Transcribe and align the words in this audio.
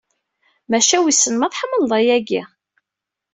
Maca 0.69 0.97
wisen 1.03 1.35
ma 1.37 1.47
tḥemmleḍ 1.53 1.91
ayagi? 1.99 2.41